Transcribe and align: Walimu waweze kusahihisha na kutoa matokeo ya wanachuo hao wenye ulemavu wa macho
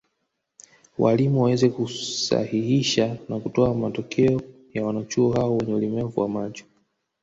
Walimu 0.99 1.41
waweze 1.43 1.69
kusahihisha 1.69 3.17
na 3.29 3.39
kutoa 3.39 3.73
matokeo 3.73 4.41
ya 4.73 4.85
wanachuo 4.85 5.33
hao 5.33 5.57
wenye 5.57 5.73
ulemavu 5.73 6.19
wa 6.19 6.27
macho 6.29 6.65